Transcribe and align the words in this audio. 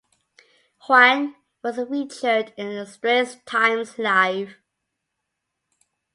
Huang 0.87 1.35
was 1.61 1.75
featured 1.75 2.55
in 2.57 2.75
the 2.75 2.87
Straits 2.87 3.37
Times 3.45 3.99
Life! 3.99 4.55